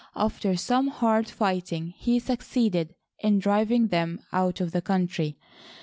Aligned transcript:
After 0.15 0.55
some 0.57 0.87
hard 0.87 1.29
fighting 1.29 1.93
he 1.95 2.17
succeeded 2.17 2.95
in 3.19 3.37
driving 3.37 3.89
them 3.89 4.19
out 4.33 4.59
of 4.59 4.71
the 4.71 4.81
country. 4.81 5.37